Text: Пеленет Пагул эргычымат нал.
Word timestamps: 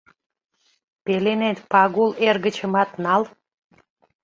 Пеленет 1.03 1.57
Пагул 1.71 2.11
эргычымат 2.27 2.89
нал. 3.03 3.23